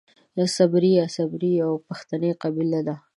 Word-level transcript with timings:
صبري 0.55 0.91
يا 0.99 1.05
سبري 1.17 1.51
يوۀ 1.61 1.73
پښتني 1.87 2.31
قبيله 2.41 2.79
ده. 2.87 2.95